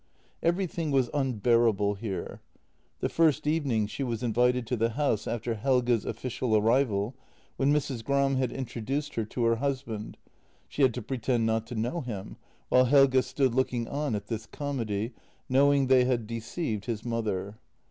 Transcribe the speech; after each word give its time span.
Everything 0.41 0.89
was 0.89 1.11
unbearable 1.13 1.93
here. 1.93 2.41
The 3.01 3.07
first 3.07 3.45
evening 3.45 3.85
she 3.85 4.01
was 4.01 4.23
invited 4.23 4.65
to 4.65 4.75
the 4.75 4.89
house 4.93 5.27
after 5.27 5.53
Helge's 5.53 6.05
official 6.05 6.57
arrival, 6.57 7.13
when 7.55 7.71
Mrs. 7.71 8.03
Gram 8.03 8.35
had 8.37 8.51
introduced 8.51 9.13
her 9.13 9.25
to 9.25 9.43
her 9.45 9.57
husband, 9.57 10.17
she 10.67 10.81
had 10.81 10.95
to 10.95 11.03
pretend 11.03 11.45
not 11.45 11.67
to 11.67 11.75
know 11.75 12.01
him, 12.01 12.37
while 12.69 12.85
Helge 12.85 13.23
stood 13.23 13.53
looking 13.53 13.87
on 13.87 14.15
at 14.15 14.25
this 14.25 14.47
comedy, 14.47 15.13
knowing 15.47 15.85
they 15.85 16.05
had 16.05 16.25
deceived 16.25 16.85
his 16.85 17.05
mother. 17.05 17.59